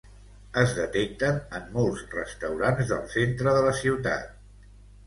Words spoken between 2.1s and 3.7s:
restaurants del centre de